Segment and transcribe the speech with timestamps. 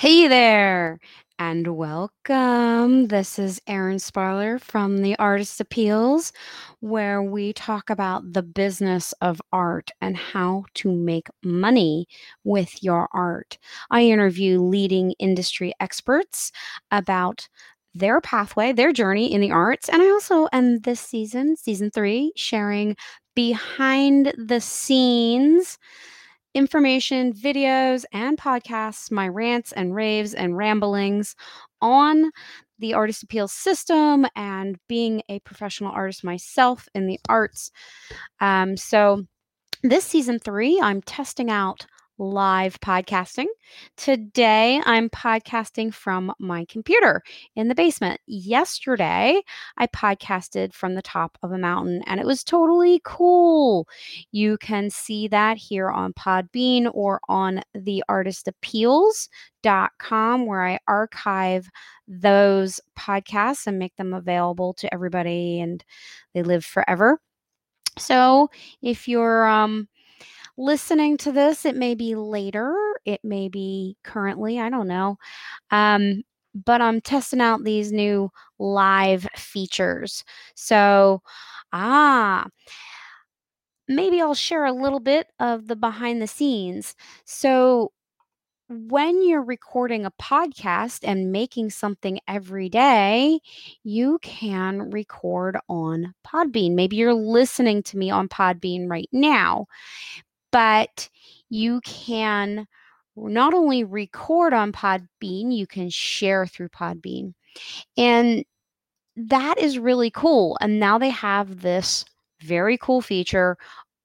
[0.00, 0.98] Hey there,
[1.38, 3.08] and welcome.
[3.08, 6.32] This is Erin Sparler from the Artist Appeals,
[6.80, 12.06] where we talk about the business of art and how to make money
[12.44, 13.58] with your art.
[13.90, 16.50] I interview leading industry experts
[16.90, 17.46] about
[17.92, 22.32] their pathway, their journey in the arts, and I also am this season, season three,
[22.36, 22.96] sharing
[23.34, 25.76] behind the scenes
[26.54, 31.34] information, videos, and podcasts, my rants and raves and ramblings
[31.80, 32.30] on
[32.78, 37.70] the Artist Appeal system and being a professional artist myself in the arts.
[38.40, 39.24] Um, so,
[39.82, 41.86] this season three, I'm testing out
[42.20, 43.46] live podcasting.
[43.96, 47.22] Today, I'm podcasting from my computer
[47.56, 48.20] in the basement.
[48.26, 49.40] Yesterday,
[49.78, 53.88] I podcasted from the top of a mountain and it was totally cool.
[54.32, 61.70] You can see that here on Podbean or on the artistappeals.com where I archive
[62.06, 65.82] those podcasts and make them available to everybody and
[66.34, 67.18] they live forever.
[67.98, 68.50] So,
[68.82, 69.88] if you're um
[70.60, 75.18] listening to this, it may be later, it may be currently, I don't know.
[75.70, 76.22] Um,
[76.54, 80.24] but I'm testing out these new live features.
[80.56, 81.22] So,
[81.72, 82.46] ah,
[83.88, 86.94] maybe I'll share a little bit of the behind the scenes.
[87.24, 87.92] So,
[88.68, 93.40] when you're recording a podcast and making something every day,
[93.82, 96.74] you can record on Podbean.
[96.74, 99.66] Maybe you're listening to me on Podbean right now
[100.52, 101.08] but
[101.48, 102.66] you can
[103.16, 107.34] not only record on Podbean, you can share through Podbean.
[107.96, 108.44] And
[109.16, 110.56] that is really cool.
[110.60, 112.04] And now they have this
[112.40, 113.56] very cool feature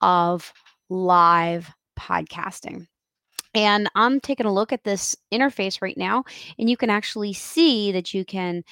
[0.02, 0.52] of
[0.90, 2.88] live podcasting.
[3.56, 6.26] And I'm taking a look at this interface right now,
[6.60, 8.64] and you can actually see that you can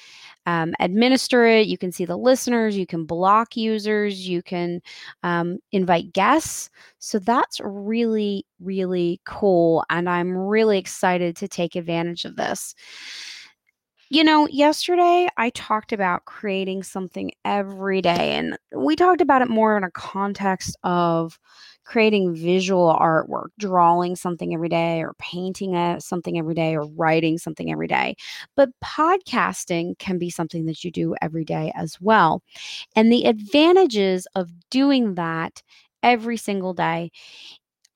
[0.44, 1.66] um, administer it.
[1.66, 4.82] You can see the listeners, you can block users, you can
[5.22, 6.68] um, invite guests.
[6.98, 9.84] So that's really, really cool.
[9.88, 12.74] And I'm really excited to take advantage of this.
[14.10, 19.48] You know, yesterday I talked about creating something every day, and we talked about it
[19.48, 21.38] more in a context of
[21.84, 27.38] creating visual artwork, drawing something every day, or painting a, something every day, or writing
[27.38, 28.16] something every day.
[28.56, 32.42] But podcasting can be something that you do every day as well.
[32.96, 35.62] And the advantages of doing that
[36.02, 37.10] every single day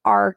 [0.04, 0.36] are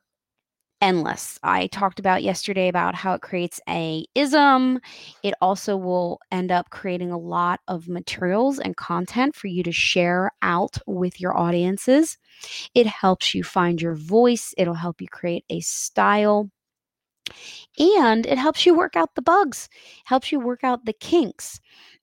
[0.82, 1.40] endless.
[1.44, 4.80] I talked about yesterday about how it creates a ism.
[5.24, 9.72] It also will end up creating a lot of materials and content for you to
[9.72, 12.18] share out with your audiences.
[12.76, 16.50] It helps you find your voice, it'll help you create a style.
[17.80, 19.70] And it helps you work out the bugs,
[20.06, 21.60] helps you work out the kinks.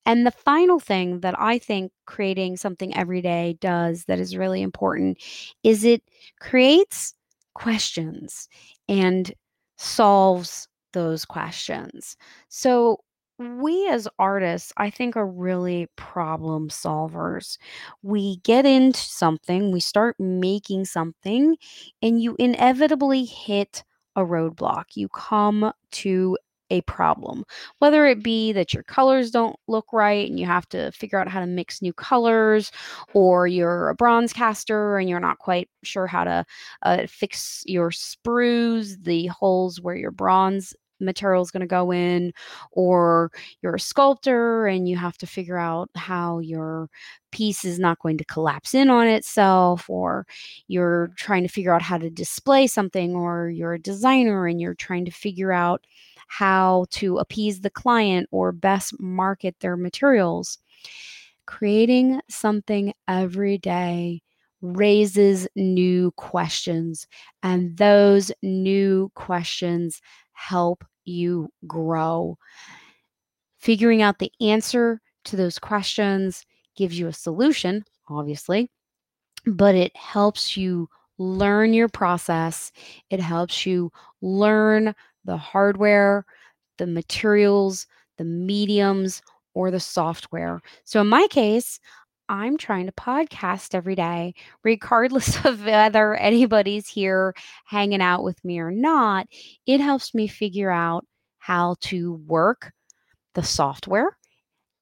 [0.07, 4.63] And the final thing that I think creating something every day does that is really
[4.63, 5.19] important
[5.63, 6.03] is it
[6.41, 7.15] creates
[7.55, 8.49] questions
[8.89, 9.33] and
[9.77, 12.17] solves those questions.
[12.49, 12.99] So,
[13.39, 17.57] we as artists, I think, are really problem solvers.
[18.03, 21.57] We get into something, we start making something,
[22.03, 23.85] and you inevitably hit
[24.17, 24.85] a roadblock.
[24.97, 26.37] You come to
[26.71, 27.45] a problem,
[27.79, 31.29] whether it be that your colors don't look right and you have to figure out
[31.29, 32.71] how to mix new colors,
[33.15, 36.45] or you're a bronze caster and you're not quite sure how to
[36.83, 42.33] uh, fix your sprues, the holes where your bronze material is going to go in,
[42.73, 43.31] or
[43.63, 46.89] you're a sculptor and you have to figure out how your
[47.31, 50.27] piece is not going to collapse in on itself, or
[50.67, 54.75] you're trying to figure out how to display something, or you're a designer and you're
[54.75, 55.87] trying to figure out
[56.29, 60.59] how to appease the client or best market their materials.
[61.47, 64.21] Creating something every day
[64.61, 67.07] raises new questions,
[67.43, 70.03] and those new questions
[70.39, 72.39] help you grow.
[73.59, 76.45] Figuring out the answer to those questions
[76.77, 78.71] gives you a solution, obviously,
[79.47, 80.89] but it helps you
[81.19, 82.71] learn your process.
[83.11, 83.91] It helps you
[84.23, 84.95] learn
[85.25, 86.25] the hardware,
[86.79, 87.87] the materials,
[88.17, 89.21] the mediums,
[89.55, 90.61] or the software.
[90.85, 91.81] So in my case,
[92.29, 97.35] I'm trying to podcast every day, regardless of whether anybody's here
[97.65, 99.27] hanging out with me or not.
[99.67, 101.07] It helps me figure out
[101.39, 102.73] how to work
[103.35, 104.17] the software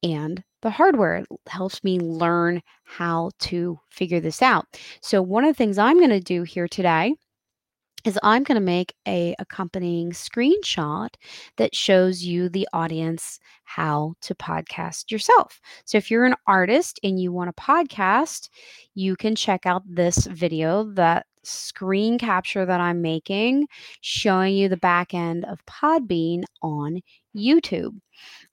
[0.02, 1.16] and the hardware.
[1.16, 4.66] It helps me learn how to figure this out.
[5.02, 7.14] So, one of the things I'm going to do here today
[8.06, 11.08] is I'm going to make a accompanying screenshot
[11.56, 15.60] that shows you the audience how to podcast yourself.
[15.84, 18.48] So if you're an artist and you want a podcast,
[18.94, 23.66] you can check out this video that screen capture that I'm making
[24.02, 27.00] showing you the back end of Podbean on
[27.36, 27.98] YouTube.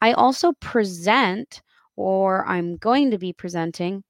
[0.02, 1.62] I also present
[1.96, 4.04] or I'm going to be presenting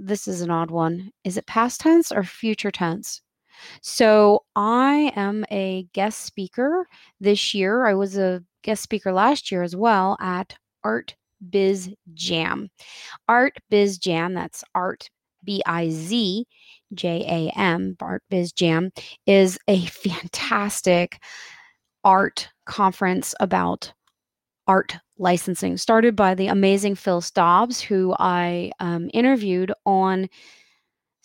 [0.00, 1.12] this is an odd one.
[1.22, 3.20] Is it past tense or future tense?
[3.82, 6.86] So I am a guest speaker
[7.20, 7.86] this year.
[7.86, 11.14] I was a guest speaker last year as well at Art
[11.50, 12.68] Biz Jam.
[13.28, 15.08] Art Biz Jam, that's Art
[15.44, 16.46] B I Z
[16.94, 18.90] J A M, Art Biz Jam,
[19.26, 21.18] is a fantastic
[22.04, 23.92] art conference about
[24.66, 30.28] art licensing, started by the amazing Phil Stobbs, who I um, interviewed on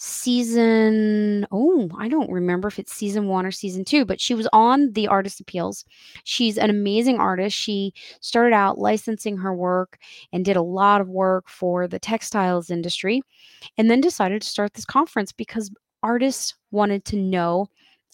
[0.05, 4.47] season oh i don't remember if it's season one or season two but she was
[4.53, 5.85] on the artist appeals.
[6.23, 7.55] She's an amazing artist.
[7.55, 9.97] She started out licensing her work
[10.31, 13.21] and did a lot of work for the textiles industry
[13.77, 15.71] and then decided to start this conference because
[16.01, 17.67] artists wanted to know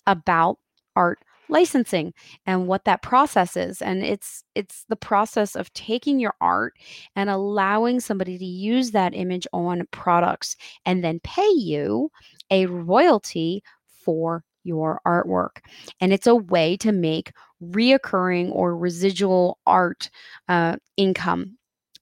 [0.08, 0.58] about
[0.96, 1.20] art
[1.50, 2.14] licensing
[2.46, 6.74] and what that process is and it's it's the process of taking your art
[7.16, 10.56] and allowing somebody to use that image on products
[10.86, 12.10] and then pay you
[12.52, 13.64] a royalty
[14.04, 15.58] for your artwork.
[16.00, 20.10] And it's a way to make reoccurring or residual art
[20.48, 21.58] uh, income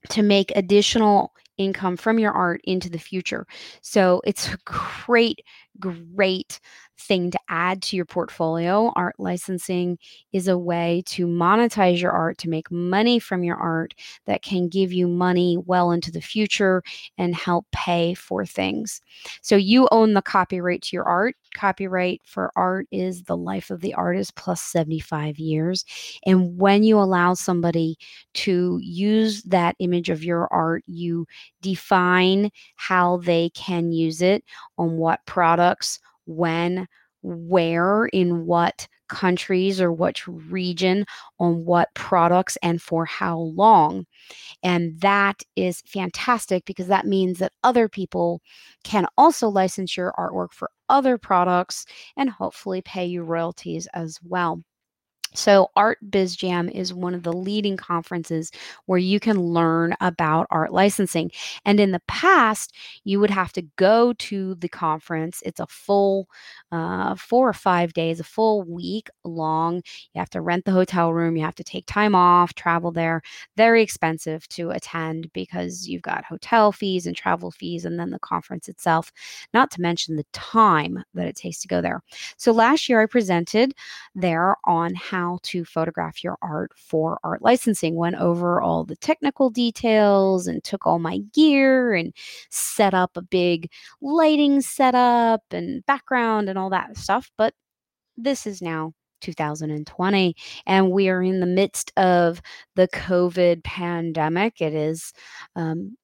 [0.10, 3.48] to make additional income from your art into the future.
[3.82, 5.42] So it's a great
[5.80, 6.60] great
[7.00, 8.92] thing to add to your portfolio.
[8.96, 9.98] Art licensing
[10.34, 13.94] is a way to monetize your art, to make money from your art
[14.26, 16.84] that can give you money well into the future
[17.18, 19.02] and help pay for things.
[19.42, 21.36] So you own the copyright to your art.
[21.56, 25.86] Copyright for art is the life of the artist plus 75 years.
[26.26, 27.98] And when you allow somebody
[28.36, 31.26] to use that image of your art, you
[31.62, 34.44] define how they can use it
[34.78, 36.88] on what products when,
[37.24, 41.06] where, in what countries or which region,
[41.40, 44.06] on what products, and for how long.
[44.64, 48.42] And that is fantastic because that means that other people
[48.84, 51.86] can also license your artwork for other products
[52.18, 54.64] and hopefully pay you royalties as well.
[55.38, 58.52] So, Art Biz Jam is one of the leading conferences
[58.88, 61.32] where you can learn about art licensing.
[61.64, 62.74] And in the past,
[63.04, 65.44] you would have to go to the conference.
[65.46, 66.28] It's a full
[66.72, 69.76] uh, four or five days, a full week long.
[70.14, 73.22] You have to rent the hotel room, you have to take time off, travel there.
[73.56, 78.20] Very expensive to attend because you've got hotel fees and travel fees, and then the
[78.20, 79.12] conference itself,
[79.54, 82.02] not to mention the time that it takes to go there.
[82.38, 83.76] So, last year I presented
[84.16, 87.96] there on how to photograph your art for art licensing.
[87.96, 92.14] Went over all the technical details and took all my gear and
[92.50, 93.70] set up a big
[94.02, 97.30] lighting setup and background and all that stuff.
[97.38, 97.54] But
[98.18, 100.36] this is now 2020
[100.66, 102.42] and we are in the midst of
[102.76, 105.12] the covid pandemic it is
[105.56, 105.98] um,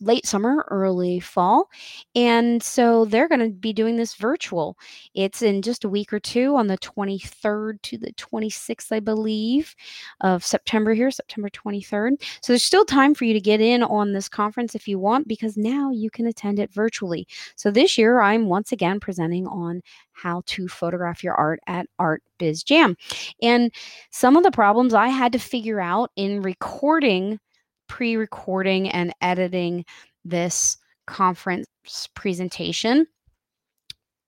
[0.00, 1.68] late summer, early fall.
[2.14, 4.78] And so they're going to be doing this virtual.
[5.14, 9.74] It's in just a week or two on the 23rd to the 26th, I believe,
[10.20, 12.22] of September here, September 23rd.
[12.42, 15.28] So there's still time for you to get in on this conference if you want,
[15.28, 17.26] because now you can attend it virtually.
[17.56, 22.22] So this year, I'm once again presenting on how to photograph your art at Art
[22.38, 22.96] Biz Jam.
[23.42, 23.72] And
[24.10, 27.38] some of the problems I had to figure out in recording
[27.88, 29.84] pre recording and editing
[30.24, 30.76] this
[31.06, 31.66] conference
[32.14, 33.06] presentation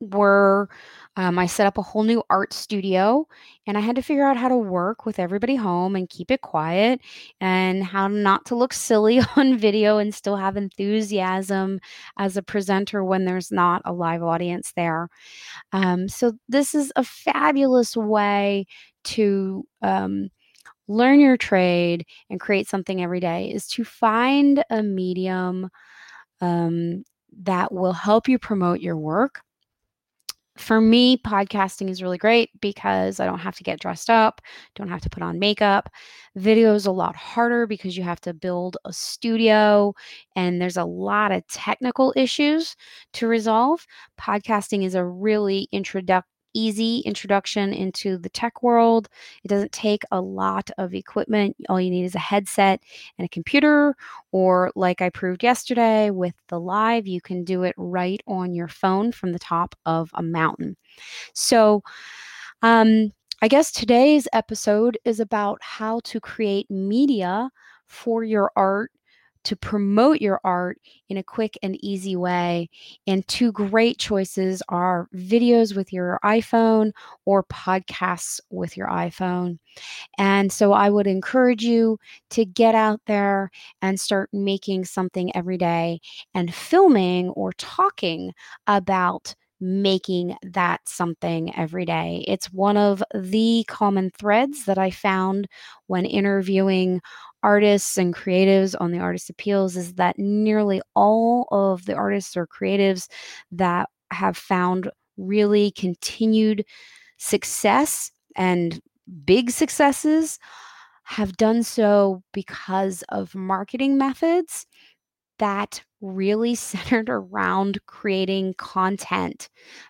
[0.00, 0.68] were
[1.16, 3.26] um, I set up a whole new art studio
[3.66, 6.40] and I had to figure out how to work with everybody home and keep it
[6.40, 7.00] quiet
[7.40, 11.80] and how not to look silly on video and still have enthusiasm
[12.16, 15.08] as a presenter when there's not a live audience there.
[15.72, 18.66] Um, so, this is a fabulous way
[19.04, 20.30] to um,
[20.90, 25.70] learn your trade and create something every day is to find a medium
[26.40, 27.04] um,
[27.42, 29.42] that will help you promote your work.
[30.56, 34.42] For me, podcasting is really great because I don't have to get dressed up,
[34.74, 35.88] don't have to put on makeup.
[36.34, 39.94] Video is a lot harder because you have to build a studio
[40.36, 42.76] and there's a lot of technical issues
[43.14, 43.86] to resolve.
[44.20, 49.08] Podcasting is a really introductory easy introduction into the tech world.
[49.44, 51.56] It doesn't take a lot of equipment.
[51.68, 52.80] All you need is a headset
[53.18, 53.96] and a computer,
[54.32, 58.68] or like I proved yesterday with the live, you can do it right on your
[58.68, 60.76] phone from the top of a mountain.
[61.34, 61.82] So,
[62.62, 67.50] um, I guess today's episode is about how to create media
[67.86, 68.92] for your art
[69.44, 70.78] to promote your art
[71.08, 72.68] in a quick and easy way.
[73.06, 76.92] And two great choices are videos with your iPhone
[77.24, 79.58] or podcasts with your iPhone.
[80.18, 81.98] And so I would encourage you
[82.30, 83.50] to get out there
[83.82, 86.00] and start making something every day
[86.34, 88.32] and filming or talking
[88.66, 92.24] about making that something every day.
[92.26, 95.48] It's one of the common threads that I found
[95.86, 97.00] when interviewing
[97.42, 102.46] artists and creatives on the artist appeals is that nearly all of the artists or
[102.46, 103.08] creatives
[103.52, 106.64] that have found really continued
[107.18, 108.80] success and
[109.24, 110.38] big successes
[111.04, 114.66] have done so because of marketing methods
[115.38, 119.48] that really centered around creating content,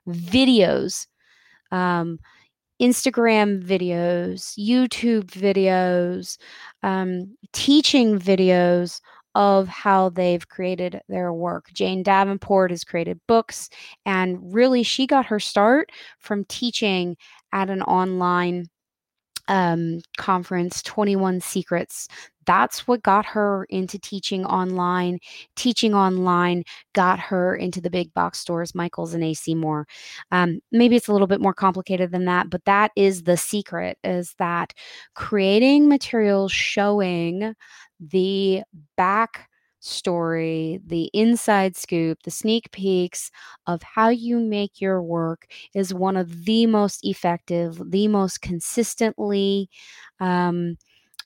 [0.09, 1.07] videos,
[1.73, 2.19] um,
[2.81, 6.39] Instagram videos, YouTube videos,
[6.83, 9.01] um, teaching videos
[9.35, 11.69] of how they've created their work.
[11.73, 13.69] Jane Davenport has created books,
[14.07, 17.17] and really, she got her start from teaching
[17.53, 18.67] at an online
[19.49, 22.09] um, conference, 21 Secrets.
[22.47, 25.19] That's what got her into teaching online.
[25.57, 29.87] Teaching online got her into the big box stores, Michael's and AC Moore.
[30.33, 33.99] Um, maybe it's a little bit more complicated than that, but that is the secret
[34.05, 34.73] is that
[35.15, 37.55] creating materials showing
[38.01, 38.63] the
[38.97, 39.49] back
[39.83, 43.31] story, the inside scoop, the sneak peeks
[43.67, 49.71] of how you make your work is one of the most effective, the most consistently
[50.21, 50.77] um,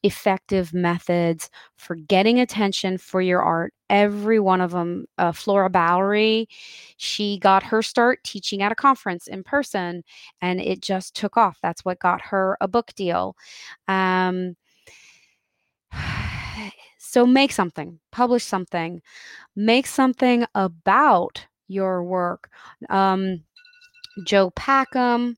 [0.04, 3.72] effective methods for getting attention for your art.
[3.88, 6.46] Every one of them, uh, Flora Bowley,
[6.98, 10.04] she got her start teaching at a conference in person
[10.42, 11.58] and it just took off.
[11.62, 13.34] That's what got her a book deal.
[13.88, 14.56] Um,
[16.98, 19.00] so make something, publish something,
[19.56, 22.50] make something about your work.
[22.90, 23.42] Um,
[24.26, 25.36] Jo Packham,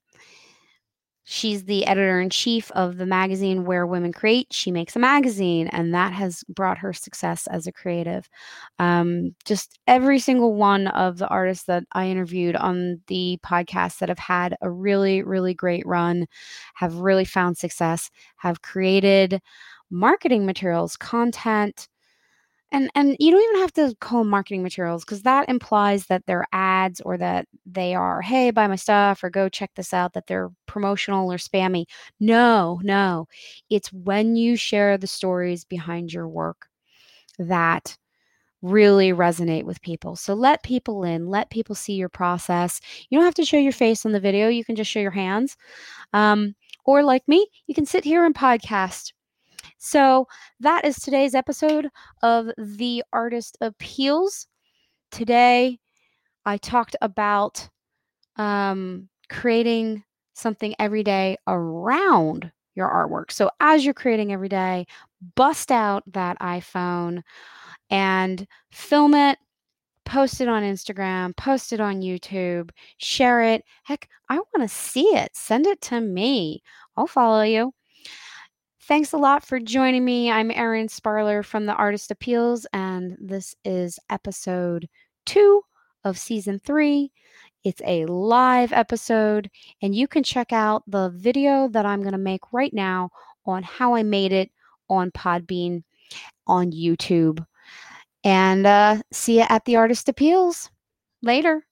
[1.28, 4.47] she's the editor in chief of the magazine Where Women Create.
[4.52, 8.28] She makes a magazine, and that has brought her success as a creative.
[8.78, 14.09] Um, just every single one of the artists that I interviewed on the podcast that
[14.09, 16.26] have had a really, really great run,
[16.75, 19.40] have really found success, have created
[19.90, 21.88] marketing materials, content,
[22.73, 26.26] and and you don't even have to call them marketing materials because that implies that
[26.26, 30.12] they're ads or that they are, hey, buy my stuff or go check this out,
[30.14, 31.85] that they're promotional or spammy.
[32.20, 33.28] No, no.
[33.70, 36.68] It's when you share the stories behind your work
[37.38, 37.96] that
[38.62, 40.16] really resonate with people.
[40.16, 42.80] So let people in, let people see your process.
[43.11, 45.11] You don't have to show your face on the video, you can just show your
[45.11, 45.56] hands.
[46.12, 46.54] Um,
[46.85, 49.12] or like me, you can sit here and podcast
[49.78, 50.26] so
[50.61, 51.88] that is today's episode
[52.23, 54.47] of The Artist Appeals.
[55.11, 55.78] Today,
[56.45, 57.68] I talked about
[58.37, 60.04] um, creating
[60.35, 63.33] something every day around your artwork.
[63.33, 64.87] So as you're creating every day,
[65.35, 67.23] bust out that iPhone
[67.90, 69.38] and film it,
[70.04, 73.64] post it on Instagram, post it on YouTube, share it.
[73.83, 75.30] Heck, I want to see it.
[75.35, 76.62] Send it to me.
[76.97, 77.73] I'll follow you.
[78.87, 80.31] Thanks a lot for joining me.
[80.31, 84.88] I'm Erin Sparler from the Artist Appeals, and this is episode
[85.25, 85.62] two
[86.05, 87.11] of season three.
[87.64, 89.50] It's a live episode,
[89.83, 93.11] and you can check out the video that I'm going to make right now
[93.45, 94.52] on how I made it
[94.88, 95.83] on Podbean
[96.47, 97.45] on YouTube.
[98.23, 100.71] And uh, see you at the Artist Appeals.
[101.23, 101.65] Later.